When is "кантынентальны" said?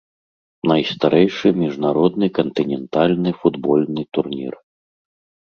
2.39-3.35